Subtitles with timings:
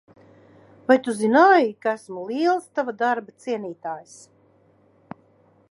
[0.91, 4.19] Vai tu zināji, ka esmu liels tava darba cienītājs?